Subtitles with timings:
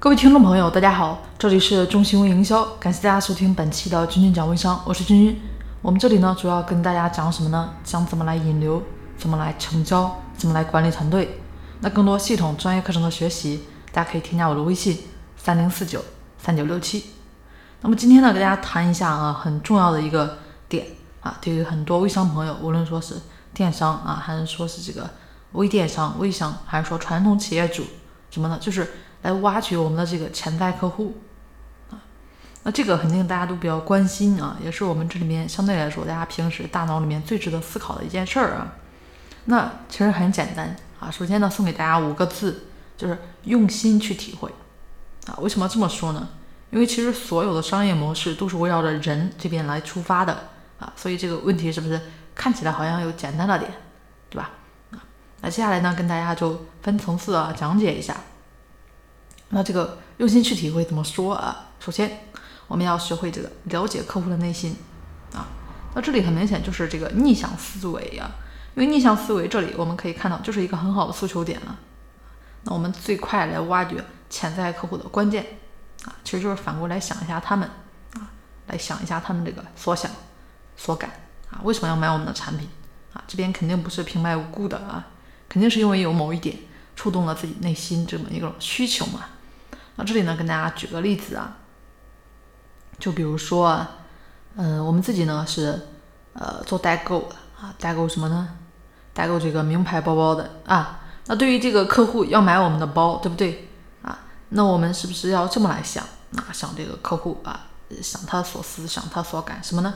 [0.00, 5.40] 各位听众朋友，大家好，这里是中新微营销，感谢大家收听本期的君君讲微商，我是君君。
[5.82, 7.70] 我们这里呢，主要跟大家讲什么呢？
[7.82, 8.80] 讲怎么来引流，
[9.16, 11.40] 怎么来成交，怎么来管理团队。
[11.80, 14.96] 那更多系统专业课程的学习，大家可以添加我的微信
[15.36, 16.00] 三零四九
[16.38, 17.06] 三九六七。
[17.80, 20.38] 那么今天呢，给大家谈一下啊，很重要的一个
[20.68, 20.86] 点
[21.22, 23.16] 啊，对于很多微商朋友，无论说是
[23.52, 25.10] 电商啊，还是说是这个
[25.54, 27.82] 微电商、微商，还是说传统企业主，
[28.30, 28.56] 什么呢？
[28.60, 28.88] 就是
[29.22, 31.16] 来挖掘我们的这个潜在客户
[31.90, 32.00] 啊。
[32.62, 38.74] 那这个肯定大家都比较关心啊，也是我们这里面相对来说，大家平时大脑里面最值得思考的一件事儿啊。
[39.46, 44.50] 那其实很简单啊，首先呢，送给大家五个字，就是用心去体会
[45.26, 45.38] 啊。
[45.40, 46.28] 为什么这么说呢？
[46.70, 50.48] 因为其实所有的商业模式都是围绕着人这边来出发的
[50.78, 51.98] 啊，所以这个问题是不是
[52.34, 53.72] 看起来好像有简单了点，
[54.28, 54.50] 对吧？
[54.90, 55.00] 啊，
[55.40, 58.14] 那接下来呢，跟大家就分层次啊讲解一下。
[59.50, 61.68] 那这个用心去体会怎么说啊？
[61.80, 62.26] 首先
[62.66, 64.76] 我们要学会这个了解客户的内心
[65.32, 65.46] 啊。
[65.94, 68.30] 那这里很明显就是这个逆向思维呀，
[68.74, 71.78] 因为逆向思维这里我们可以看到就是一个很好的诉求点了。
[72.64, 75.44] 那我们最快来挖掘潜在客户的关键。
[76.04, 77.68] 啊，其实就是反过来想一下他们
[78.14, 78.30] 啊，
[78.68, 80.08] 来想一下他们这个所想
[80.76, 81.10] 所感
[81.50, 82.68] 啊，为什么要买我们的产品
[83.12, 83.24] 啊？
[83.26, 85.08] 这边肯定不是平白无故的啊，
[85.48, 86.56] 肯定是因为有某一点
[86.94, 89.24] 触动了自己内心这么一个需求嘛。
[89.98, 91.56] 那这里呢，跟大家举个例子啊，
[93.00, 93.84] 就比如说，
[94.54, 95.88] 嗯，我们自己呢是
[96.34, 98.48] 呃做代购的啊，代购什么呢？
[99.12, 101.00] 代购这个名牌包包的啊。
[101.26, 103.68] 那对于这个客户要买我们的包，对不对
[104.02, 104.20] 啊？
[104.50, 106.04] 那我们是不是要这么来想
[106.36, 106.46] 啊？
[106.52, 107.66] 想这个客户啊，
[108.00, 109.92] 想他所思，想他所感什么呢？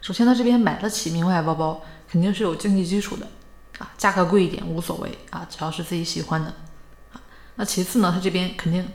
[0.00, 3.26] 首先，他这边买得起名牌包包，肯定是有经济基础的
[3.80, 6.54] 啊，价格贵一点无所谓啊，只要是自己喜欢的
[7.12, 7.20] 啊。
[7.56, 8.88] 那其次呢，他这边肯定，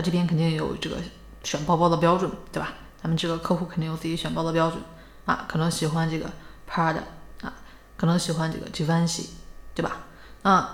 [0.00, 0.96] 他这边肯定有这个
[1.44, 2.72] 选包包的标准，对吧？
[3.02, 4.82] 咱们这个客户肯定有自己选包的标准
[5.26, 6.24] 啊，可能喜欢这个
[6.66, 7.02] Prada
[7.42, 7.52] 啊，
[7.98, 9.26] 可能喜欢这个 Givenchy，
[9.74, 9.98] 对吧？
[10.40, 10.66] 那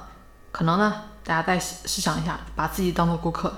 [0.53, 1.03] 可能呢？
[1.25, 3.53] 大家再试想一下，把自己当做顾客，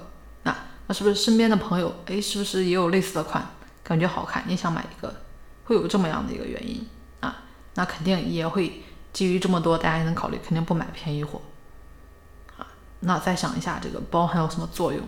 [0.45, 0.57] 那
[0.87, 3.47] 那是不是身边的朋友，哎，是不是也有类似的款，
[3.85, 5.15] 感觉好看，也想买一个，
[5.65, 6.89] 会有这么样的一个原因
[7.21, 7.43] 啊？
[7.75, 11.43] 那肯定也会基于这么多，大家也能考虑，肯定不买便宜货
[12.57, 12.67] 啊。
[13.01, 15.07] 那再想一下，这个包还有什么作用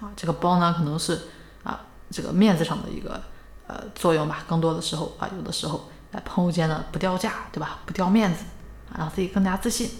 [0.00, 0.10] 啊？
[0.16, 1.28] 这个包呢，可能是
[1.62, 3.20] 啊，这个面子上的一个
[3.66, 4.44] 呃作用吧。
[4.48, 7.78] 更多的时候啊，有的时候在朋友间呢不掉价，对吧？
[7.86, 8.44] 不掉面子，
[8.92, 9.90] 啊让自己更加自信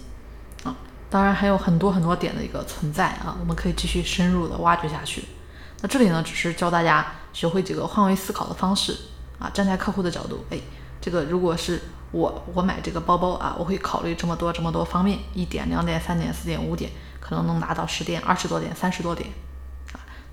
[0.64, 0.74] 啊。
[1.10, 5.24] 当然还有很多很多点的一个存在啊，我们可以继续深入的挖掘下去。
[5.80, 8.96] 那这里呢，只是教大家学会几个换位思考的方式
[9.38, 10.58] 啊，站在客户的角度，哎，
[11.00, 16.90] 这个如果是我，我买这个包包啊，我会考虑这么多这么多方面，一点、两点、三点、四点、五点，
[17.20, 19.28] 可能能拿到十点、二十多点、三十多点。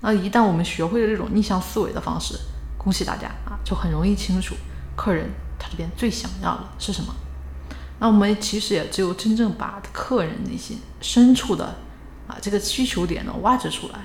[0.02, 2.38] 那一旦我们学会了这种逆向思维的方式，
[2.76, 4.54] 恭喜大家啊，就很容易清楚
[4.94, 7.14] 客人他这边最想要的是什么。
[8.00, 11.76] 那我们其实也只有真正把客人内心深处的
[12.26, 14.00] 啊这个需求点呢挖掘出来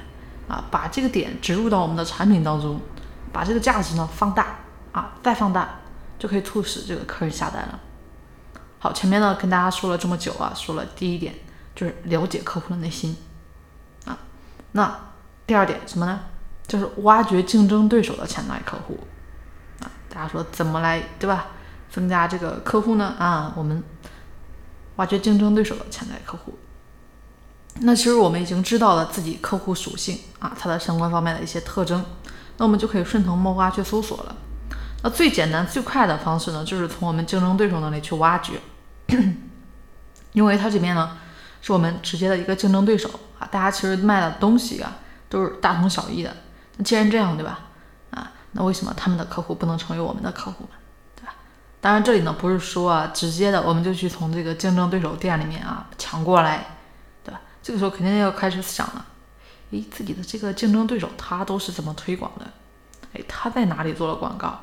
[0.47, 2.79] 啊，把这个点植入到我们的产品当中，
[3.34, 4.59] 把这个价值呢放大
[4.91, 5.79] 啊，再放大，
[6.19, 7.79] 就可以促使这个客人下单了。
[8.78, 11.34] 好，前面呢跟大家说了这么久啊，说了第一点
[11.74, 13.18] 就是了解客户的内心
[14.06, 14.16] 啊，
[14.74, 14.96] 那
[15.47, 16.19] 第二点什么呢？
[16.68, 19.00] 就是挖掘竞争对手的潜在客户
[19.80, 19.90] 啊。
[20.09, 21.47] 大家说怎么来对吧？
[21.90, 23.81] 增加这个客户呢啊，我们
[24.97, 26.59] 挖掘竞争对手的潜在客户。
[27.80, 32.03] 那其实我们已经知道了自己客户属性啊，它的相关方面的一些特征，
[32.58, 34.35] 那我们就可以顺藤摸瓜去搜索了。
[35.03, 38.59] 那最简单最快的方式呢，就是从我们竞争对手那里去挖掘，
[40.34, 41.18] 因为它这边呢
[41.62, 43.09] 是我们直接的一个竞争对手
[43.40, 44.97] 啊，大家其实卖的东西啊
[45.29, 46.35] 都是大同小异的。
[46.77, 47.59] 那既然这样，对吧？
[48.11, 50.69] 啊，那为什么他们的客户不能成为我们的客户呢？
[51.79, 56.66] 当然，这里呢不是说啊，直接的我们就去从这个竞争对手店里面啊抢过来，
[57.23, 57.39] 对吧？
[57.61, 59.05] 这个时候肯定要开始想了，
[59.71, 62.46] 诶，自己的这个竞争对手他都是怎么推广的？
[63.13, 64.59] 诶，他在哪里做了广告？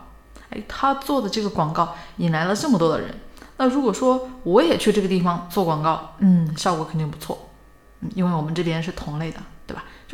[0.50, 3.14] 诶，他做的这个广告引来了这么多的人，
[3.56, 7.48] 那如果说我也去这个地方做广告，嗯，效果肯定不错，
[8.00, 9.38] 嗯，因为我们这边是同类的，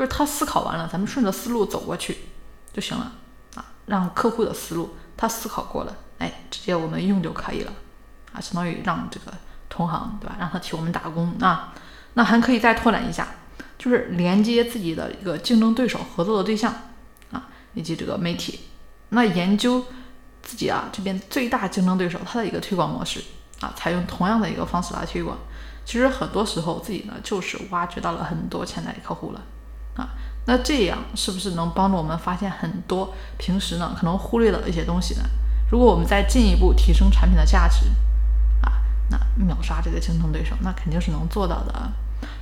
[0.01, 2.17] 就是他思考完了，咱们顺着思路走过去
[2.73, 3.13] 就行了
[3.55, 5.95] 啊，让客户的思路他思考过了。
[6.19, 7.73] 哎，直接我们用就可以了，
[8.33, 9.27] 啊，相当于让这个
[9.69, 10.37] 同行，对吧？
[10.41, 11.75] 让他替我们打工啊。
[12.15, 13.29] 那还可以再拓展一下，
[13.77, 16.75] 就是连接自己的一个竞争对手合作的对象
[17.31, 18.61] 啊，以及这个媒体。
[19.11, 19.85] 那研究
[20.43, 23.23] 自己啊这边最大竞争对手他的一个推广模式
[23.61, 25.37] 啊，采用同样的一个方式来推广。
[25.85, 29.43] 其实很多时候自己呢就是挖掘到了很多潜在客户了
[29.97, 30.11] 啊。
[30.47, 35.23] 那这样是不是能帮助我们发现很多平时呢可能忽略的一些东西呢？
[35.71, 37.87] 如果我们再进一步提升产品的价值，
[38.63, 41.73] 啊，那秒杀这个竞争对手，那肯定是能做到的。
[41.73, 41.93] 啊。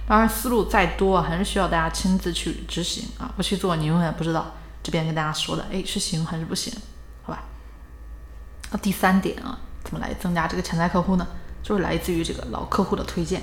[0.06, 3.30] 当然，思路再多，还是需要大家亲自去执行啊！
[3.36, 6.72] 不去做，你永远不知道这边跟大家说的，哎，是行还是不行，
[7.22, 7.44] 好吧？
[8.70, 11.26] 那第三点啊，怎么来增加这个潜在客户呢？
[11.62, 13.42] 就是来自于这个老客户的推荐。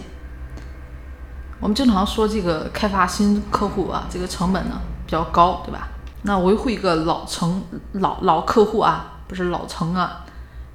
[1.66, 5.88] 我们经常说这个开发新客户啊，这个成本呢比较高，对吧？
[6.22, 7.60] 那维护一个老成
[7.94, 10.24] 老老客户啊，不是老成啊，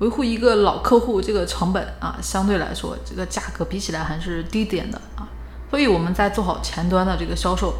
[0.01, 5.29] 维护一个老客户这个成本啊，相对来说这个价格比起来还是低点的啊。
[5.71, 7.73] 所以我们在做好前端的这个销售，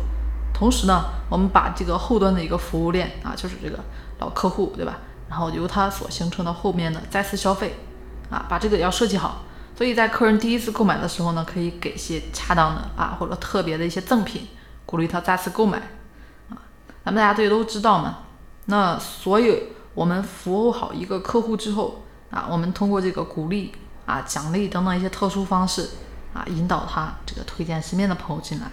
[0.55, 3.81] 同时呢，我们把这个后端的一个服务链啊，就是这个
[4.21, 4.99] 老客户，对吧？
[5.29, 7.75] 然后由他所形成的后面的再次消费，
[8.31, 9.43] 啊，把这个要设计好。
[9.81, 14.47] 所以在客人第一次购买的时候呢，可以给些恰当的啊或者特别的一些赠品，
[14.85, 15.79] 鼓励他再次购买。
[16.51, 16.61] 啊，
[17.03, 18.19] 咱们大家这些都知道嘛。
[18.67, 19.57] 那所有
[19.95, 23.73] 我们服务好一个客户之后啊，我们通过这个鼓励
[24.05, 25.89] 啊、奖励等等一些特殊方式。
[26.35, 28.67] 啊，引导他这个推荐身边的朋友进来，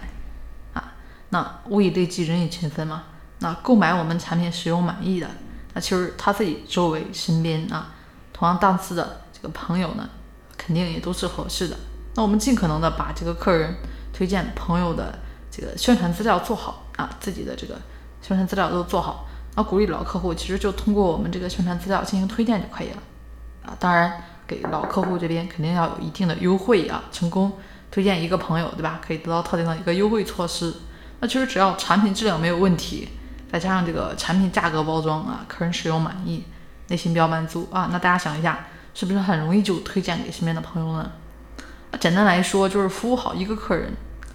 [0.74, 0.92] 啊，
[1.30, 3.04] 那物以类聚，人以群分嘛。
[3.38, 5.26] 那购买我们产品使用满意的，
[5.72, 7.94] 那其实他自己周围身边啊，
[8.30, 10.06] 同样档次的这个朋友呢，
[10.68, 11.76] 肯定也都是合适的。
[12.14, 13.74] 那我们尽可能的把这个客人
[14.12, 15.18] 推荐朋友的
[15.50, 17.74] 这个宣传资料做好啊，自己的这个
[18.20, 19.26] 宣传资料都做好。
[19.56, 23.02] 那鼓励老客户，其实就通过我们这个宣传资料进行推荐就可以了，
[23.64, 24.22] 啊，当然。
[24.48, 27.52] 给老客户这边肯定要有一定的优惠啊，成功
[27.90, 28.98] 推荐一个朋友，对吧？
[29.06, 30.74] 可以得到特定的一个优惠措施。
[31.20, 33.10] 那其实只要产品质量没有问题，
[33.52, 36.44] 再加上这个产品价格包装啊，客人使用满意，
[36.86, 38.68] 内心比较满足啊，那大家想一下，
[38.98, 41.08] 是不是很容易就推荐给身边的朋友呢？
[42.00, 43.92] 简单来说，就是服务好一个客人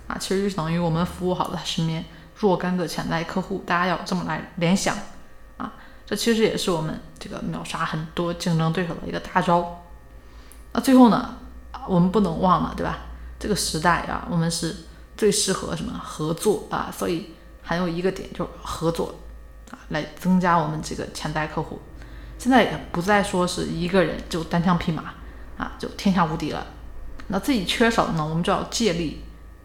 [0.07, 2.05] 啊，其实就等于我们服务好了他身边
[2.37, 3.61] 若干个潜在客户。
[3.67, 4.95] 大家要这么来联想
[5.57, 5.73] 啊，
[6.05, 9.83] 这其实也是我们这个秒杀很多竞争对手的一个大招。
[10.71, 11.35] 那最后呢，
[11.85, 12.99] 我们不能忘了，对吧？
[13.37, 14.73] 这个时代啊，我们是
[15.17, 16.89] 最适合什么合作啊？
[16.97, 19.13] 所以还有一个点就是合作
[19.71, 21.81] 啊，来增加我们这个潜在客户。
[22.43, 25.13] 现在也不再说是一个人就单枪匹马
[25.57, 26.67] 啊，就天下无敌了。
[27.29, 29.21] 那自己缺少的呢，我们就要借力。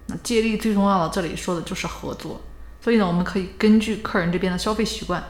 [0.07, 2.41] 那借力最重要的，这里说的就是合作。
[2.81, 5.21] 所以呢，我们可以根据客人这边的消费习惯，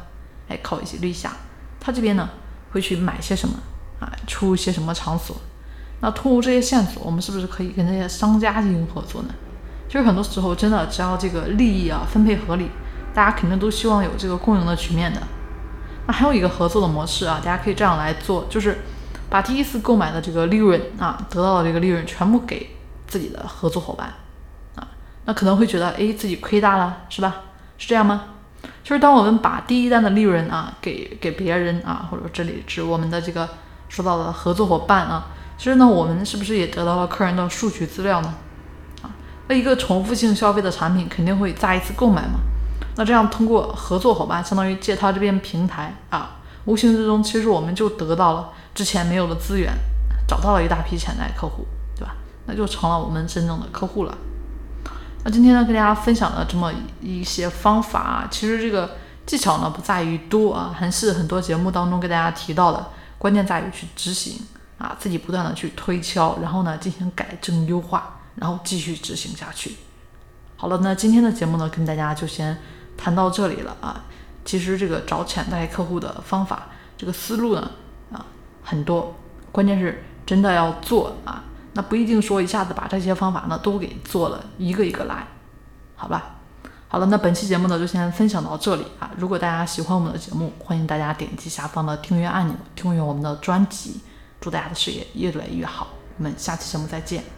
[0.49, 1.35] 来考一些虑一下，
[1.81, 2.29] 他这边呢
[2.73, 3.55] 会去买些什么
[3.99, 5.35] 啊，出一些什么场所。
[6.03, 9.31] 那通过这些线索，我们是不是可以跟这些商家进行合作呢？
[9.87, 12.69] 其实很多时候，真的只要这个利益啊分配合理，
[13.15, 15.23] 大家肯定都希望有这个共赢的局面的。
[16.09, 18.79] 那还有一个合作的模式啊，大家可以这样来做，就是
[19.29, 22.71] 把第一次购买的这个利润啊，得到的这个利润全部给
[23.07, 24.15] 自己的合作伙伴
[24.75, 24.89] 啊。
[25.27, 27.43] 那可能会觉得，哎，自己亏大了，是吧？
[27.77, 28.25] 是这样吗？
[28.83, 33.47] 就是当我们把第一单的利润啊给给别人啊，或者这里指我们的这个
[33.91, 35.27] 说到的合作伙伴啊。
[35.59, 38.35] 其实呢，我们是不是也得到了客人的数据资料呢？
[39.03, 39.11] 啊，
[39.49, 42.41] 那一个重复性消费的产品肯定会再一次购买嘛。
[42.99, 49.73] 那这样通过合作伙伴，相当于借他这边平台啊，无形之中其实我们就得到了之前没有的资源，
[50.27, 51.65] 找到了一大批潜在客户，
[51.95, 52.17] 对吧？
[52.47, 54.19] 那就成了我们真正的客户了。
[55.23, 62.85] 那今天呢，跟大家分享的这么一些方法啊，其实这个技巧呢不在于多啊，还是很多节目当中给大家提到的，
[63.17, 64.41] 关键在于去执行。
[64.79, 69.77] 啊，自己不断的去推敲，然后呢进行改正优化，然后继续执行下去。
[70.55, 72.57] 好了，那今天的节目呢，跟大家就先
[72.99, 74.05] 谈到这里了啊。
[74.45, 77.71] 其实这个找潜在客户的方法，这个思路呢
[78.13, 78.27] 啊
[78.63, 79.15] 很多，
[79.53, 81.45] 关键是真的要做啊。
[81.75, 85.27] 那不一定说一下子把这些方法呢都给做了，一个一个来，
[85.97, 86.37] 好吧？
[86.89, 89.11] 好了，那本期节目呢就先分享到这里啊。
[89.19, 94.01] 如果大家喜欢我们的节目，欢迎大家点击下方的订阅按钮，订阅我们的专辑。
[94.41, 97.38] 祝大家的事业越来越好，我们下期节目再见。